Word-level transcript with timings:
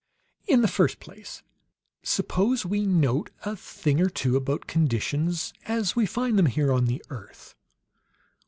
"In 0.47 0.61
the 0.63 0.67
first 0.67 0.99
place, 0.99 1.43
suppose 2.01 2.65
we 2.65 2.87
note 2.87 3.29
a 3.43 3.55
thing 3.55 4.01
or 4.01 4.09
two 4.09 4.35
about 4.35 4.65
conditions 4.65 5.53
as 5.67 5.95
we 5.95 6.07
find 6.07 6.39
them 6.39 6.47
here 6.47 6.73
on 6.73 6.85
the 6.85 7.05
earth. 7.11 7.53